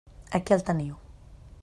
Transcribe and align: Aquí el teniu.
Aquí 0.37 0.55
el 0.55 0.63
teniu. 0.69 0.97